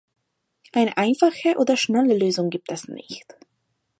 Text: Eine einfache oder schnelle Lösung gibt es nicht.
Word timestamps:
Eine 0.73 0.97
einfache 0.97 1.59
oder 1.59 1.77
schnelle 1.77 2.17
Lösung 2.17 2.49
gibt 2.49 2.71
es 2.71 2.87
nicht. 2.87 3.35